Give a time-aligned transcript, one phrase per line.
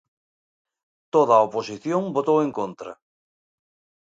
[1.13, 2.91] ¡Toda a oposición votou en contra!